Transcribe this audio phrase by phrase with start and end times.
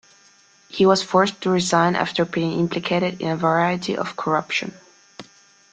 [0.67, 4.73] He was forced to resign after being implicated in a variety of corruption.